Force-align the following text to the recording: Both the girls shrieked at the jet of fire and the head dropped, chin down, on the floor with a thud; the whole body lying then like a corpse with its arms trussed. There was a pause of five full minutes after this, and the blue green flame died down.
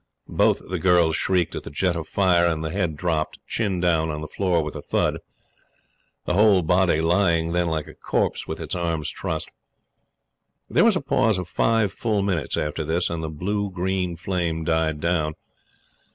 Both 0.27 0.67
the 0.67 0.79
girls 0.79 1.15
shrieked 1.15 1.53
at 1.53 1.61
the 1.61 1.69
jet 1.69 1.95
of 1.95 2.07
fire 2.07 2.47
and 2.47 2.63
the 2.63 2.71
head 2.71 2.95
dropped, 2.95 3.37
chin 3.45 3.79
down, 3.79 4.09
on 4.09 4.21
the 4.21 4.27
floor 4.27 4.63
with 4.63 4.75
a 4.75 4.81
thud; 4.81 5.19
the 6.25 6.33
whole 6.33 6.63
body 6.63 6.99
lying 6.99 7.51
then 7.51 7.67
like 7.67 7.85
a 7.85 7.93
corpse 7.93 8.47
with 8.47 8.59
its 8.59 8.73
arms 8.73 9.11
trussed. 9.13 9.51
There 10.67 10.83
was 10.83 10.95
a 10.95 11.01
pause 11.01 11.37
of 11.37 11.47
five 11.47 11.93
full 11.93 12.23
minutes 12.23 12.57
after 12.57 12.83
this, 12.83 13.11
and 13.11 13.21
the 13.21 13.29
blue 13.29 13.69
green 13.69 14.17
flame 14.17 14.63
died 14.63 15.01
down. 15.01 15.35